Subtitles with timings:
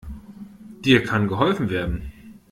[0.83, 2.11] Dir kann geholfen werden.